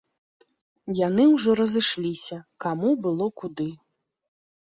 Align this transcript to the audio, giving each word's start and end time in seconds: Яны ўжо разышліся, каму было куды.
Яны 0.99 1.25
ўжо 1.33 1.49
разышліся, 1.59 2.37
каму 2.65 2.89
было 3.07 3.29
куды. 3.43 3.69